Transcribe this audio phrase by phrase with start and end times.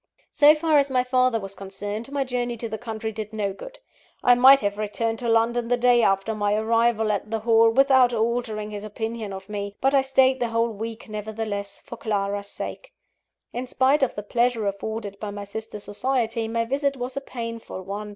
[0.31, 3.77] So far as my father was concerned, my journey to the country did no good.
[4.23, 8.11] I might have returned to London the day after my arrival at the Hall, without
[8.11, 12.91] altering his opinion of me but I stayed the whole week nevertheless, for Clara's sake.
[13.53, 17.83] In spite of the pleasure afforded by my sister's society, my visit was a painful
[17.83, 18.09] one.